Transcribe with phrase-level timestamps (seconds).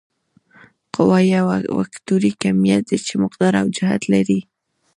[0.95, 1.45] قوه یو
[1.79, 4.39] وکتوري کمیت دی چې مقدار او جهت لري.